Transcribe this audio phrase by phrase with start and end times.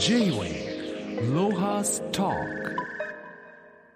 [0.00, 2.30] J-Way ロハスタ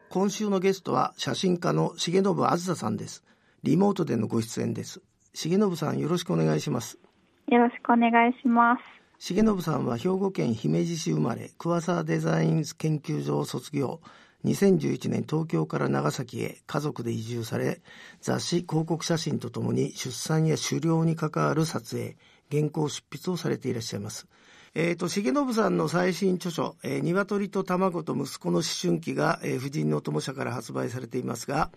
[0.09, 3.23] 今週のゲストは写真家の重信あずささんです。
[3.63, 5.01] リモートでのご出演です。
[5.33, 6.99] 重信さんよろしくお願いします。
[7.47, 8.77] よろしくお願いしま
[9.21, 9.33] す。
[9.33, 14.01] 重信さんは兵庫県姫路市生まれ桑沢デザイン研究所を卒業。
[14.45, 17.81] 2011年東京から長崎へ家族で移住され
[18.21, 22.17] 雑誌広告写真とともに出産や狩猟に関わる撮影
[22.51, 24.27] 原稿執筆をされていらっしゃいます
[24.75, 31.71] えっ、ー、と、重信さんの最新著書、えー、鶏と卵と息子の思春期が、えー、婦人の友社から発売されていますが、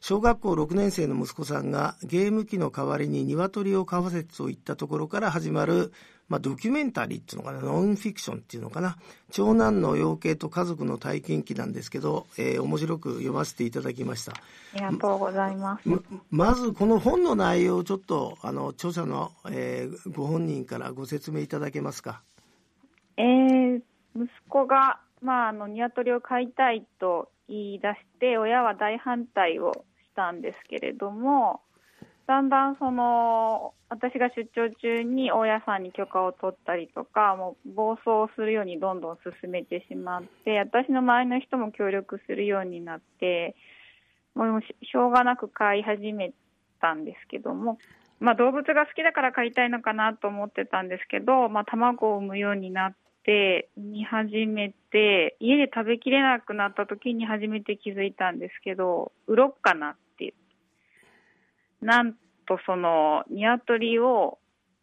[0.00, 5.92] 小学校6年生の息子さんがゲーム機の代わりに鶏を飼わせといったところから始まる、
[6.28, 8.96] まあ、ドキュメンタリーっていうのかな、ノンフィクションっていうのかな、
[9.30, 14.32] 長男の養鶏と家族の体験記なんですけど、えー、面白く読ませていただきました。
[14.32, 14.40] あ
[14.74, 15.88] りがとうございます。
[16.32, 22.22] まずこの本の内容をちょっと、あの、著者の、えー、ご本人からご説明いただけますか。
[23.16, 23.82] えー、
[24.16, 31.60] 息子が、まあ、あの、鶏を飼いたいと言い出して、親は大反対をしたんですけれども、
[32.26, 43.54] だんだんその、私が出張中に大家さんに許可を取ったりとか、もう暴走するようにどんどん進めてしまって、私の周りの人も協力するようになって、
[44.34, 46.32] もうしょうがなく飼い始め
[46.80, 47.78] たんですけども、
[48.20, 61.84] まあ、動物が好きだから飼いたいのかなと思ってたんですけど、まあ、卵を産むようになって、見始めて、家で食べきれなくなった時に初めて気づいたんですけど、売ろっかなっていう。
[61.84, 62.14] なん
[62.46, 64.38] とその、鶏を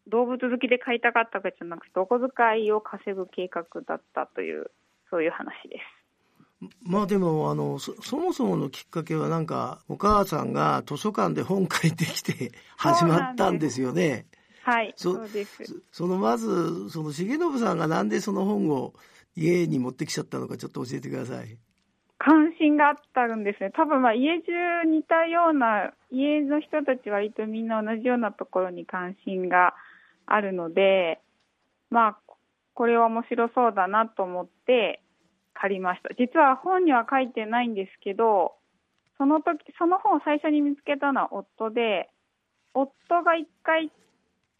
[0.08, 4.70] 動物好きで飼いたかったわけじゃなくて、お小遣いを稼ぐ計画だったという、
[5.10, 6.00] そういう話です。
[6.82, 14.26] まあでもあのそもそものきっかけはなんかお母さんが図書館で本借りてきて始まったんですよね。
[14.62, 18.92] はいそうですそのまずその重信さんがなんでその本を
[19.36, 21.56] 家に持ってきちゃったのかちょっと教えてください。
[22.18, 23.70] 関心があったんですね。
[23.74, 24.52] 多分まあ家中
[24.84, 29.74] 似たような家の人たちは割とみんな同じようなところに関心が
[30.26, 31.20] あるので、
[31.88, 32.18] まあ
[32.74, 35.00] これは面白そうだなと思って
[35.54, 36.10] 借りました。
[36.18, 38.54] 実は本には書いてないんですけど、
[39.16, 42.10] その時、その本を最初に見つけたのは夫で、
[42.74, 42.90] 夫
[43.22, 43.90] が一回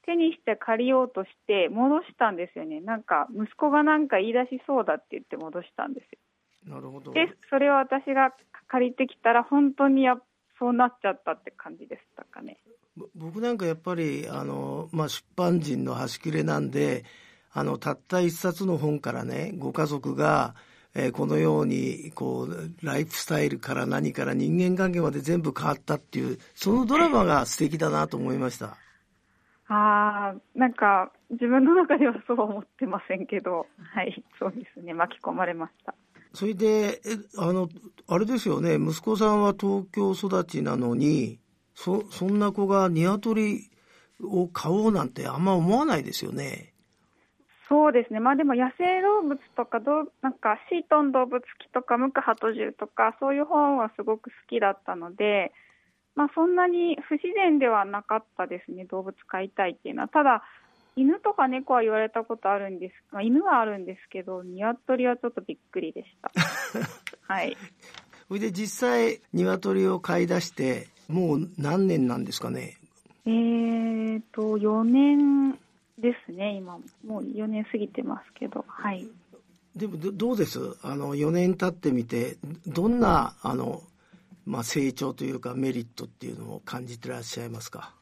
[0.07, 2.81] 手にして借りようとして戻したんですよね。
[2.81, 6.13] なんか息子がなんか言い出しそうだって言って戻したんです
[6.69, 6.75] よ。
[6.75, 7.13] なるほど。
[7.13, 8.35] で、それを私が
[8.69, 10.17] 借りてきたら本当にや
[10.59, 12.59] そうなっちゃったって感じでしたかね。
[13.15, 17.05] 僕なんかやっぱりあの、まあ、出版人の端くれなんで
[17.53, 20.55] あのたった一冊の本からねご家族が
[20.95, 28.77] えー、このようにこうライフスタイルから何から人間関係まで全部変わったっていうそのドラマが素敵だなと思いました。
[29.73, 35.95] ああ、なんか自分の中ではそう思ってませんけど、はい、そうですね、巻き込まれました。
[36.35, 37.01] それで、え、
[37.39, 37.69] あの、
[38.09, 41.39] あれですよね、息子さんは東京育ちなのに、
[41.77, 43.71] そ、そんな子が鶏
[44.21, 46.75] を飼おうなんてあんま思わないですよね。
[47.69, 55.53] そうですね、まあ、でも野生動物とかどう、なんかシートン動物記とか、ムクハトジュとか、そういう本はすごく好きだったので、
[56.21, 60.09] まあ、そんなに不自然ではなかったですね、動物飼いたいっていうのは。
[60.09, 60.43] ただ
[60.95, 66.31] 犬とか猫は言われたことあるんです、まあ、犬はあるんですけど、鶏はちょっとびっくりでした。
[67.33, 67.57] はい。
[68.29, 72.77] それで実際、鶏を飼い出して、もう何年なんですかね？
[73.25, 75.53] えーと、4年
[75.99, 79.07] ですね、今もう4年過ぎてますけど、はい。
[79.75, 80.59] でもどうです？
[80.83, 83.81] あの4年経ってみてどんなあの、
[84.47, 87.95] まあ、成長というかメリットっていうのを感じてらっしゃいますか？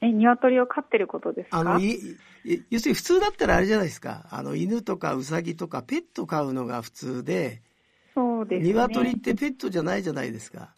[0.00, 1.58] え鶏を飼ってることですか？
[1.58, 1.98] あのい
[2.70, 4.26] 要するに普通だったらあれじゃないですか。
[4.30, 7.60] あの犬とかウサギとかペット飼うのが普通で
[8.14, 10.74] そうです、ね、鶏ってペットじゃないじゃないですか。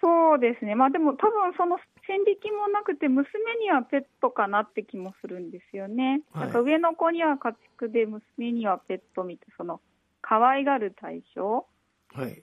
[0.00, 0.74] そうですね。
[0.74, 6.22] まあでも多分その線引きもなくて、娘にはペットかなって気もするんですよね。
[6.32, 9.80] はい、なんか上の子には家畜で、娘にはペットみたいその
[10.22, 11.66] 可愛がる対象、
[12.14, 12.42] はい、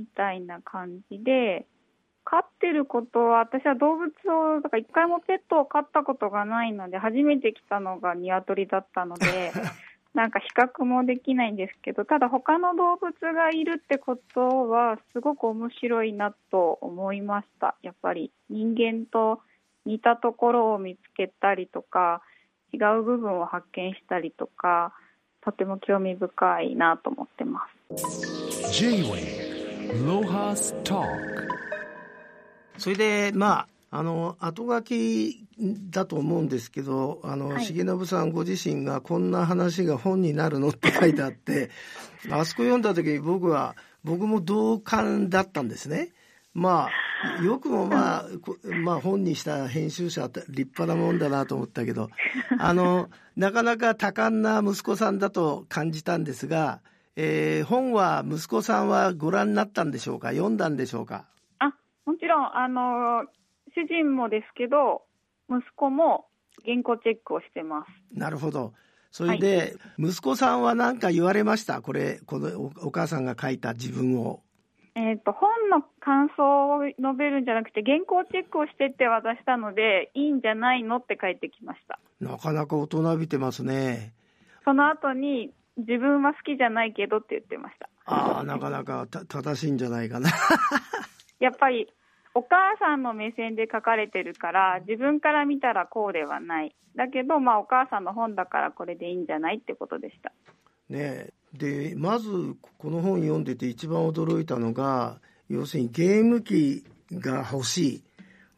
[0.00, 1.66] みたいな感じで、
[2.24, 9.52] 飼ってることは、私は動物を、だから一回もペットを飼ったことがないので、初めて来たのが鶏だったので、
[10.14, 17.76] なんか比較もできないんですけど、ただ他の動物がいるってことは、すごく面白いなと思いました。
[17.82, 19.40] やっぱり人間と
[19.84, 22.22] 似たところを見つけたりとか、
[22.72, 24.92] 違う部分を発見したりとか、
[25.42, 28.70] とても興味深いなと思ってます。
[32.78, 35.46] それで、まあ、あの、後書き
[35.90, 41.70] だと思うんですけどあの、はい重信さんご自身がこんな話が本になるのって書いてあって
[42.30, 46.12] あそこ読んだ時に僕は僕も同感だったんですね。
[46.54, 46.88] ま
[47.38, 52.08] あよくもまあ、こまあ本にした編集者って立派なもんだなと思ったけど
[52.58, 56.80] あのなかなか多感な息子さんだと感じたんですが、
[57.16, 60.30] えー本は息子さんはご覧になったんでしょうか？
[60.30, 61.26] 読んだんでしょうか？
[61.58, 61.74] あ
[62.06, 63.24] もちろんあの
[63.74, 65.02] 主人もですけど
[65.48, 66.26] 息子も
[66.64, 68.18] 原稿チェックをしてます。
[68.18, 68.72] なるほど。
[69.12, 71.82] それで、息子さんは何か言われました？
[71.82, 74.42] これ、このおお母さんが書いた自分を。
[74.94, 80.98] えー、と本の感想を述べるんじゃなくて原稿チェックをしてって渡したのでいいんじゃないの？
[80.98, 81.98] って返ってきました。
[82.20, 84.14] なかなか大人びてますね。
[84.64, 85.52] その後に
[85.86, 90.30] 自分は好きじゃないけどって言ってましたああ、なかなかた正しいんじゃないかな。
[91.38, 91.88] やっぱり
[92.34, 100.32] お母さんの目線で書かれてるから自分から見たらこうではないだけどまあお母さんの本だからこれでいいんじゃないってことでした
[100.88, 108.02] ねで、まずこの本読んでて一番驚いたのが、要するにゲーム機が欲し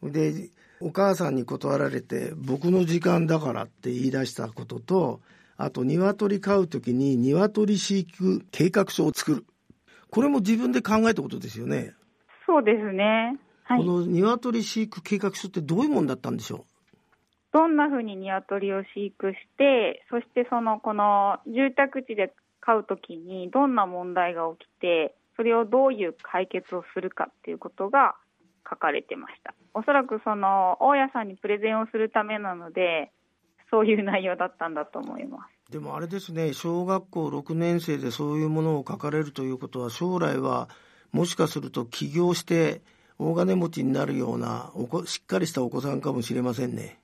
[0.03, 0.11] い。
[0.11, 0.49] で、
[0.79, 5.21] お母さんに断られて、僕の時間だからって言い出したことと、
[5.57, 9.45] あと鶏飼うときに鶏飼育計画書を作る。
[10.09, 11.93] これも自分で考えたことですよね。
[12.45, 16.65] そうですねはいこの鶏飼育計画書ってどういうもんだったんでしょ
[17.53, 28.15] どんなふうに鶏を飼育して、そしてそのこの住宅地で飼うときにどんな問題が起きて、それをどういう解決をするかっていうことが
[28.67, 29.53] 書かれてました。
[29.75, 33.11] おそらくその大家さんにプレゼンをするためなので、
[33.73, 35.69] そういう内容だったんだと思います。
[35.69, 40.69] うでもあれですね小学校6年生でそういうものを書かれるということは将来は
[41.11, 42.83] もしかすると起業して
[43.17, 46.99] 大金持ちになるようなおこしっかりしたお子さんかもしれませんね。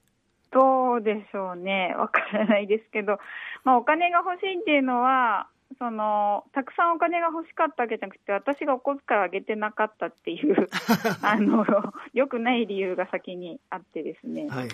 [0.52, 3.18] どうでしょうね、わからないですけど、
[3.64, 10.68] まあ、お金が欲しいっていうのは、そのたくさんお金が欲しかったわけじゃなくて、私がお小遣いをあげてなかったっていう
[11.22, 11.66] あの、
[12.14, 14.70] よくない理由が先にあってですね、はい。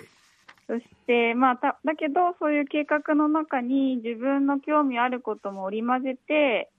[0.68, 6.70] そして、まあ、ただけど、そういう計画の中に自分の興味あることも織り交ぜて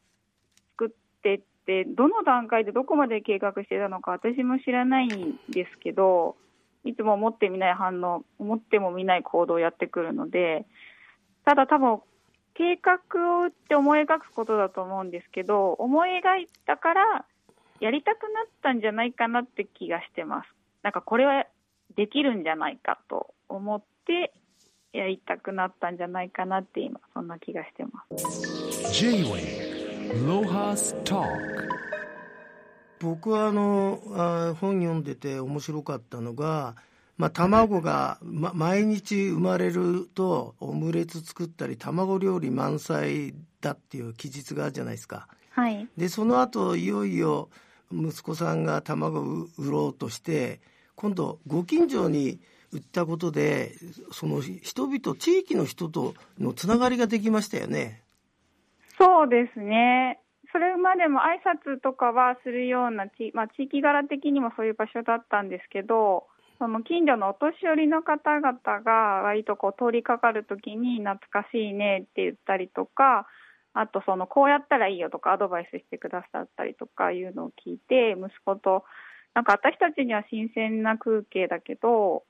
[0.71, 0.89] 作っ
[1.21, 6.35] てって、どの段階でどこまで計画してたのか、私も知らないんですけど、
[6.83, 10.65] いつも思ってみない反応、思ってもみない行動をやってくるので、
[11.45, 11.99] ただ多分、
[12.55, 12.99] 計画
[13.39, 17.25] を打って思い描くことだと思うんですけど、思い描いたから、
[17.79, 20.49] やりたくなったんじゃないかなって気がしてます。
[20.81, 21.45] なんかこれは
[21.97, 24.31] できるんじゃないかと思って
[24.93, 28.93] やりたくなったんじゃないかなって今そんな気がしてます。
[28.93, 31.27] J-Way Lohas Talk
[32.99, 36.75] 僕はあのあ本読んでて面白かったのが、
[37.17, 45.27] まあ、卵が、ま、毎日生まれるとオムレツ作ったり卵料理満載だっていう記述があるじゃないですか。
[45.51, 45.87] はい。
[45.97, 47.49] でその後いよいよ
[47.91, 50.59] 息子さんが卵を売ろうとして
[50.97, 52.39] 今度ご近所に
[52.73, 53.71] 売ったことで
[54.11, 58.03] その人々地域の人とのつながりができましたよね。
[58.97, 60.19] そうですね。
[60.51, 66.25] それまでも挨拶とかはするような地,、まあ、地域柄的にもそういう場所だったんですけど、
[66.57, 68.91] その近所のお年寄りの方々が
[69.21, 73.27] 割とこう通りかかるときに懐かしいねって言ったりとか、
[73.73, 78.83] あとそのこうやったらいいよとかアドバイスしてくださったりとかいうのを聞いて、息子と、
[79.37, 82.23] なんか私たちには新鮮な風景だけど、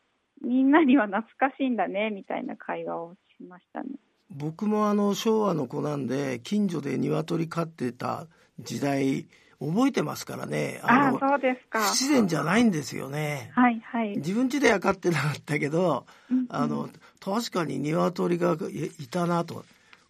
[0.43, 3.91] みんなには懐かしいんだねみたいな会話をしましたね。
[4.29, 8.27] 僕もあの昭和の子なんで近所で鶏飼ってた
[8.59, 9.25] 時代
[9.61, 11.79] 覚えてますからねああ、のそうですか。
[11.79, 14.17] 不自然じゃないんですよねはいはい。
[14.17, 16.89] 自分家では飼ってなかったけどうんうんあの
[17.21, 19.63] 確かに鶏がいいたなと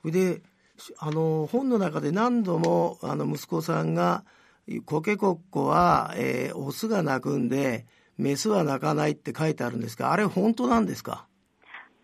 [0.04, 0.42] で
[0.98, 4.24] あの本の中で何度もあの息子さんが
[4.86, 7.86] 「コケコッコは、えーオスが鳴くんで
[8.18, 11.28] メスは鳴かない」って書いてあるんですがあれ本当なんですか？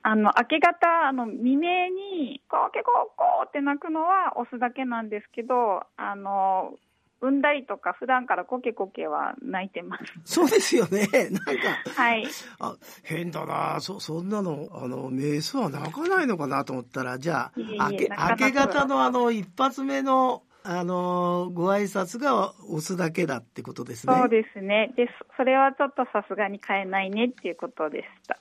[0.05, 6.73] あの明け方、あの未明に、コーケコーコーって鳴くのはオスだけなんですけど、あの
[7.21, 10.03] 産んだりとか、普段からコケコケは鳴いてます。
[10.25, 12.25] そうですよね なんかはい。
[12.59, 24.93] あ変だなそそんなのあのメスは鳴かないのかなと思ったらじゃあいえいえ明け明け方のあの一発目のあのご挨拶がオスだけだってことですねそうですね。
[24.95, 28.39] で、そそれはちょっとさすがに変えないねっていうことでした。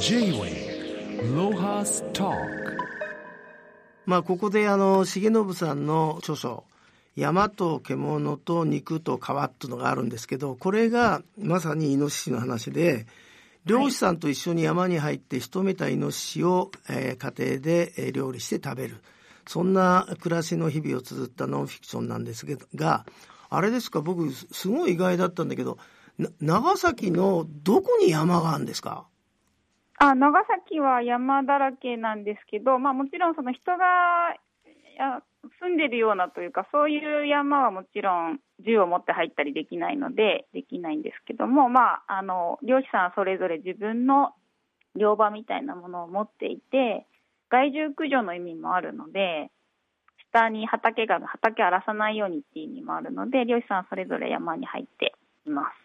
[0.00, 2.36] J-Way Lohas Talk
[4.06, 6.64] まあここであの重信さんの著書
[7.16, 13.06] 「山と獣と肉と皮」っていうのがあるんですけどこれがまさにイノシシの話で
[13.64, 19.00] 漁師さんと一緒に山に入って仕留めたイノシシを、えー家庭でえー料理して食べる。
[19.46, 23.04] そんな暮らしの日々を綴ったノンフィクションなんですが、
[23.50, 25.78] あれですか、僕、すごい意外だったんだけど、
[26.40, 29.06] 長崎のどこに山があるんですか？
[29.98, 34.34] あ長崎は山だらけなんですけど、まあ、もちろんその人が
[34.98, 35.22] や
[35.60, 44.32] 住んでるようなというか、そういう山はもちろん銃を持って入ったりできないので、できないんですけども、まあ、あの漁師さんはそれぞれ自分の
[44.96, 47.06] 漁場みたいなものを持っていて、
[47.50, 49.50] 害獣駆除の意味もあるので、
[50.32, 55.14] 下に畑が畑荒らさないようにっていう意味もあるので、漁師さんはそれぞれ山に入って
[55.46, 55.84] います。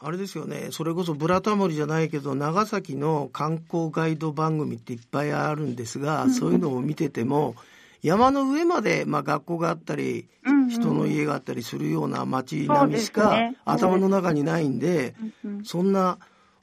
[0.00, 7.54] あれですよね、それこそブラタモリじゃないけど、長崎の観光ガイド番組っていっぱいあるんですが、そういうのを見てても、
[8.02, 10.28] 山の上まで、まあ、学校があったり、
[10.68, 13.56] 人の家があったりするような街並みしか、ね。
[13.64, 15.64] 頭の中にないんで、うんうん。
[15.64, 16.18] そんな、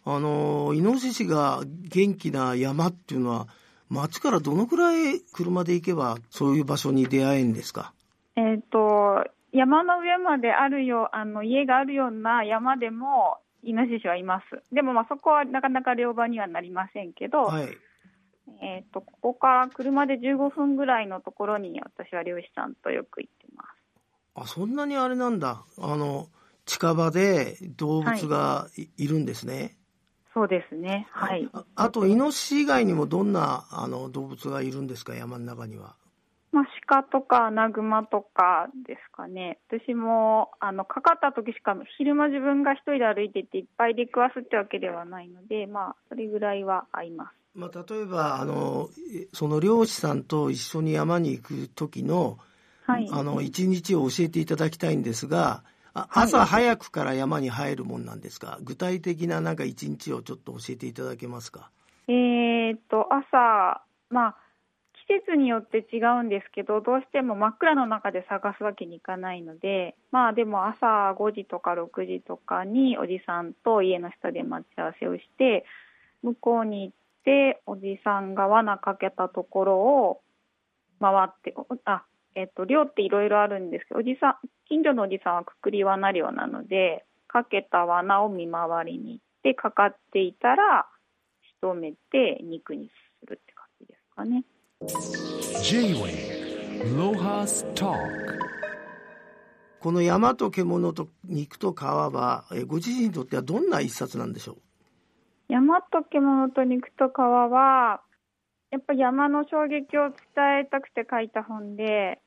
[0.05, 3.47] あの、イノシシが元気な山っていうのは、
[3.91, 7.93] 町からどのくらい車で行けば、そういう場所に出会えるんですか？
[8.37, 14.63] えっ、と、山の上まであるよ、あの、家があるような山でも、イノシシはいます。
[14.73, 17.77] でも、まあ、そこはなかなか漁場にはなりませんけど、はい。
[18.61, 23.67] えっ、と、ここから車で15分ぐらいのところに、私は漁師さんとよく行ってます。
[24.35, 25.63] あ、そんなにあれなんだ。
[25.77, 26.27] あの、
[26.65, 28.67] 近場で動物が
[28.97, 29.75] い,、るんですね。
[30.33, 31.07] そうですね。
[31.11, 31.49] はい。
[31.53, 35.95] ああと、イノシシ以外にもどんなあの動物がいるんですか、山の中には。
[36.51, 39.59] まあ、鹿とかアナグマとかですかね。
[39.69, 47.35] 私も、あの、かかった時しか、昼間自分が一人で歩いてていっぱい出くわすってわけではないので、まあ、それぐらいは合います。
[47.53, 52.37] まあ、例えば、あの、えその漁師さんと一緒に山に行く時の、
[52.85, 53.07] はい。
[53.11, 58.59] あの、一日を教えていただきたいんですが、朝早くから山に入るもんなんですか？
[58.61, 61.69] 具体的ななんか一日をちょっと教えていただけますか？
[62.07, 64.35] えーっと、朝、まあ、
[65.07, 75.65] 季節によって違うんですけど、どうしても真っ暗の中で探すわけにいかないので、まあでも朝5時とか6時とかにおじさんと家の下で待ち合わせをして、
[76.23, 76.95] 向こうに行っ
[77.25, 80.21] て、おじさんが罠かけたところを
[81.01, 82.03] 回って、おあ、
[82.35, 84.35] えっと、漁っていろいろあるんですけど、おじさん、
[84.67, 90.87] 近所のおじさんはくくり罠漁なので、かけた罠を見回りに行って、かかっていたら、
[91.41, 94.43] 仕留めて肉にするって感じですかね。
[95.63, 97.95] J-Wave Lohas Talk
[99.79, 104.57] この山と獣と肉と皮は、えご自身にとってはどんな一冊なんでしょう？
[105.49, 108.01] 山と獣と肉と皮は、
[108.71, 112.19] やっぱ山の衝撃を伝えたくて書いた本で、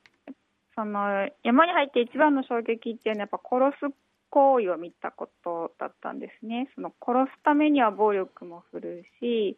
[0.75, 3.95] その山に入って一番の衝撃っていうのはやっぱ殺す
[4.29, 6.69] 行為を見たことだったんですね。
[6.75, 9.57] その殺すためには暴力も振るうし、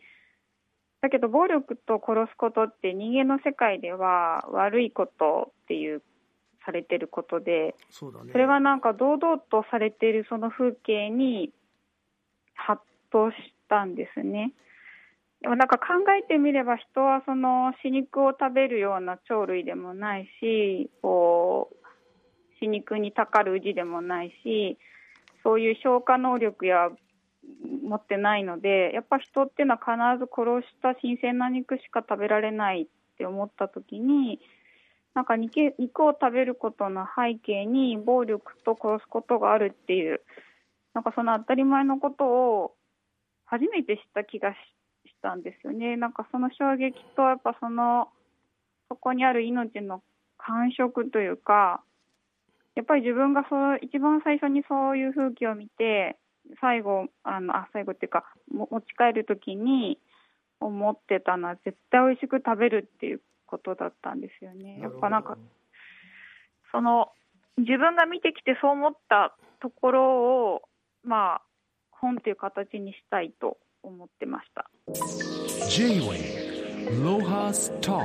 [1.01, 6.01] だけど暴力と殺すことって人間の世界では悪いことっていう
[6.65, 7.75] されてることで、
[8.31, 11.51] それがなんか堂々とされているその風景に
[12.53, 12.77] ハッ
[13.11, 13.35] とし
[13.67, 14.53] たんですね。
[15.41, 15.85] でもなんか考
[16.19, 21.75] えてみれば人はその死肉を食べるような鳥類でもないし、こう
[22.59, 24.77] 死肉にたかる氏でもないし、
[25.43, 26.89] そういう消化能力や
[27.81, 34.39] 持ってないので、やっぱ人っていうのは必ず殺した新鮮な肉しか食べられないって思った時に、
[35.13, 40.21] なんか肉肉を食べることの背景に暴力と殺すことがあるっていう、
[40.95, 42.73] なんかその当たり前のことを
[43.45, 44.76] 初めて知った気がしし
[45.27, 45.97] たんですよね。
[45.97, 48.07] なんかその衝撃とやっぱその
[48.87, 50.01] そこにある命の
[50.37, 51.83] 感触というか、
[52.75, 56.15] やっぱり自分がそう一番最初にそういう風景を見て、
[56.61, 59.99] 最後あのあ最後っていうかも持ち帰る時に
[60.61, 64.79] 思ってたのは絶対美味しく食べるっていうことだったんですよね。
[64.79, 65.37] やっぱなんか
[66.71, 67.11] その
[67.57, 70.61] 自分が見てきてそう思ったところを
[71.03, 71.41] まあ
[71.91, 73.57] 本という形にしたいと
[73.87, 74.69] 思ってました。
[75.69, 78.03] J-Wave Lohas Talk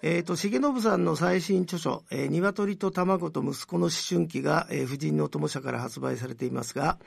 [0.00, 6.98] えっ、と、重信さんの最新著書、えー、鶏と卵と息子の思春期が、えー、婦人の友社から発売されていますが、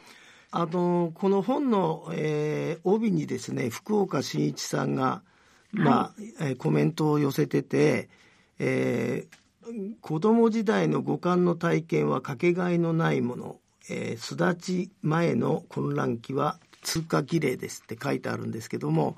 [0.52, 5.24] あの、この本の、えー帯にですね、福岡伸一さんが、
[5.72, 8.10] まあ、えーコメントを寄せてて、
[8.60, 9.42] えー
[10.02, 14.56] 子供時代の五感の体験はかけがえのないもの、えー、巣立
[14.88, 19.16] ち前の混乱期は通過儀礼ですって書いてあるんですけども、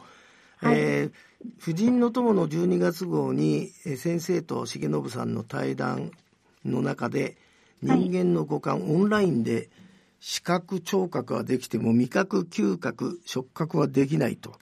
[0.63, 1.12] えー
[1.60, 6.12] 婦人の友の12月号にえー先生と重信さんの対談
[6.63, 7.36] の中で
[7.82, 9.70] 人間の五感、オンラインで
[10.22, 14.53] 視覚聴覚はできても味覚嗅覚触覚はできないと、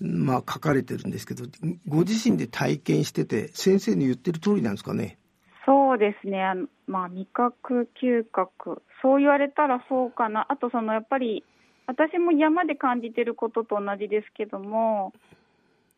[0.00, 1.44] まあ、書かれてるんですけど
[1.86, 5.18] ご自身で体験してて先生の言ってる通りなんですかね？
[5.66, 11.44] そうですね、あのまあ、味覚、嗅覚、そう言われたらそうかな、あとそのやっぱり、
[11.86, 15.12] 私も山で感じてることと同じですけども、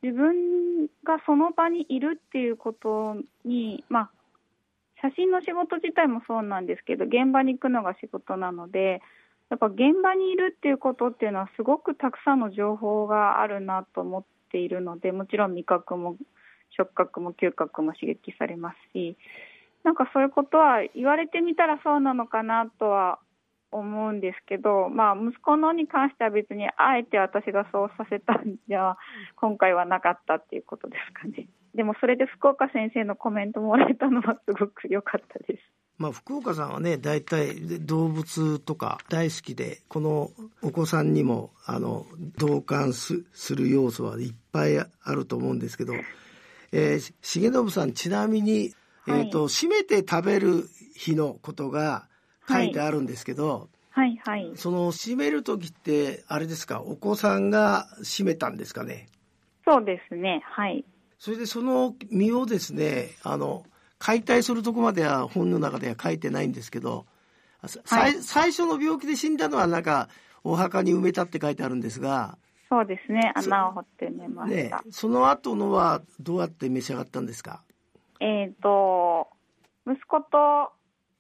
[0.02, 4.10] 自分がその場にいるっていうことに、まあ、
[5.02, 9.02] 写真の仕事自体もそうなんですけど、現場に行くのが仕事なので、
[9.48, 16.16] やっぱ現場にいるっていうことっていうのは、すごくたくさんの情報があるなと思っているので、もちろん味覚も
[16.76, 19.16] 触覚も嗅覚も刺激されますし、
[19.84, 23.20] なんかそういうことは言われてみたらそうなのかなとは
[23.78, 28.97] 思うんですけど、まあ、息子のに関しては別にあえて私がそうさせたんじゃ
[29.37, 31.49] 今回はなかったっていうことですかね。
[31.75, 35.62] でもそれで福岡先生のコメントもらえたのはすごく良かったです。
[35.99, 40.30] まあ、福岡さんはね大体動物とか大好きでこの
[40.62, 42.06] お子さんにもあの
[42.38, 45.95] 同感する要素はいっぱいあると思うんですけど、
[46.73, 48.75] えー、重信さんちなみに、
[49.06, 52.09] はい、えーと、締めて食べる日のことが
[52.48, 54.20] 書いてあるんですけど、はい。
[54.24, 56.82] はい、その締める時ってあれですか？
[56.82, 59.08] お子さんが締めたんですかね？
[59.66, 60.42] そうですね。
[60.44, 60.84] はい。
[61.18, 63.64] それでその身をですねあの
[63.98, 67.06] 解体するとこまでは本の中では書いてないんですけど、
[67.86, 70.10] はい、最初の病気で死んだのはなんか
[70.44, 72.36] お墓に埋めたって書いてあるんですが
[72.68, 73.32] そうですね。
[73.34, 77.62] 穴を掘って埋めました、ね、その後のはどうやって召し上がったんですか？
[78.20, 79.28] えっ、ー、と
[79.90, 80.70] 息子と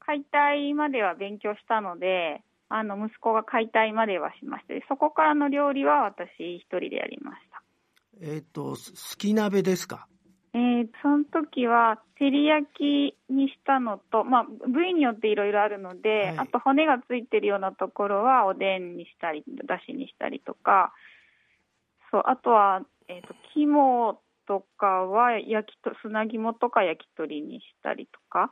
[0.06, 7.62] 解体までは勉強したのであの息子が解体まではしましてそこからの料理は私一人でやりました。
[8.22, 8.76] えっ、ー、と好
[9.18, 10.06] き鍋ですか？
[10.54, 20.94] えー、その時は照り焼きにしたのと、まあ、部位によっていろいろあるので、はい、あと骨がついてるようなところはおでんにしたりだしにしたりとか
[22.10, 28.50] そうあとは、えーと、肝とかは焼きと砂肝とか焼き鳥にしたりとか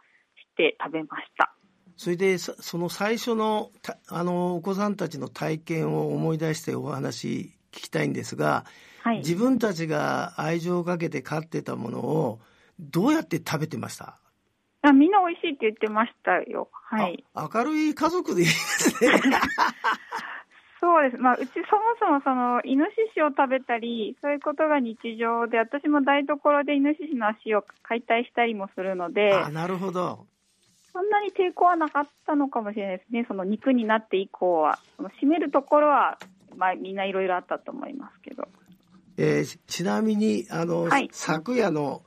[0.55, 1.53] して食べました
[1.97, 3.71] それでその最初の
[4.09, 8.65] あのお子さんたちの体験を思い出してお話聞きたいんですが
[9.05, 12.41] はい、自分たちが愛情をかけて飼ってたものを
[12.81, 14.19] どうやって食べてました？
[14.81, 16.71] あみんな美味しいって言ってましたよ。
[16.73, 17.23] はい。
[17.35, 19.21] 明るい家族でいいですね。
[20.81, 21.21] そうです。
[21.21, 30.27] まあ、うちそもそもその、イノシシを食べたり、そういうことが日常で、私も台所でイノシシの足を解体したりもするので、あ、なるほど。
[30.95, 33.27] そんなに抵抗はなかったのかもしれないですね。
[33.29, 34.79] その肉になって以降は。
[35.21, 36.19] 締めるところは、
[36.57, 38.49] まあ、みんないろいろあったと思いますけど。
[39.17, 42.03] えー、ちなみにあの、はい、昨夜の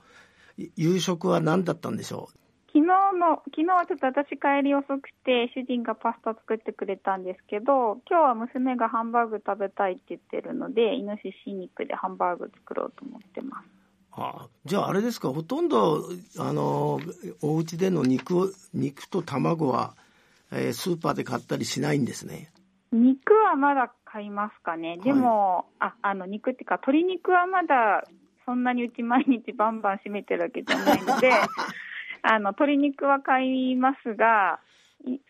[0.75, 2.37] 夕食は何だったんでしょう？
[2.67, 2.81] 昨日
[3.17, 13.76] の昨日はちょっと私帰り遅くて主人がパスタ作ってくれたんですけど今日は娘がハンバーグ食べたいって言ってるのでイノシシ肉でハンバーグ作ろうと思ってます。
[14.17, 16.99] はあ、じゃああれですかほとんどあの
[17.41, 19.95] お家での肉肉と卵は、
[20.51, 22.51] えー、スーパーで買ったりしないんですね？
[22.91, 24.97] 肉はまだ買いますかね。
[25.03, 28.07] でも、はい、あ、あの肉っていうか、鶏肉はまだ
[28.45, 31.31] そんなにうち毎日バンバン締めてるわけじゃないので、
[32.23, 34.61] あの、鶏肉は買いますが、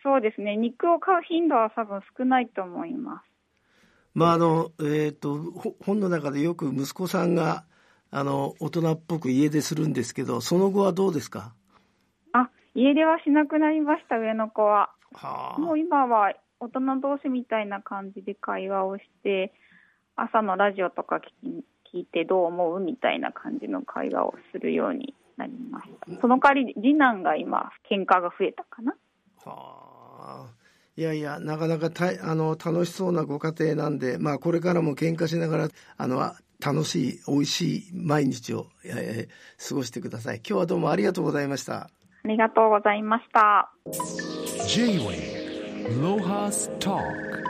[0.03, 3.25] そうですね、肉を買う頻度は多分少ないと思います。
[4.13, 5.37] まあ、あの、えっ、ー、と、
[5.83, 7.65] 本の中でよく息子さんが、
[8.17, 11.53] あの、大人っぽく家出するんですけど、その後はどうですか？
[12.33, 14.89] あ、家出はしなくなりました、上の子は。
[15.13, 19.53] はあ、もう今は大人同士みたいな感じで会話をして
[20.15, 21.21] 朝のラジオとか
[21.93, 26.21] 聞いてどう思うみたいな感じの会話をするようになりました。
[26.21, 28.95] その代わり次男が今喧嘩が増えたかな？
[29.45, 30.47] はあ。
[30.97, 36.17] いやいやなかなかたあの楽しそうなご家庭なんで、まあ、これからも喧嘩しながらあの
[36.63, 40.37] 楽しい美味しい毎日を、えー、過ごしてください。
[40.37, 41.89] 今日はどうもありがとうございました。
[42.23, 43.71] ありがとうございました。
[44.67, 45.47] J-Way
[46.01, 47.46] Lojas Talk.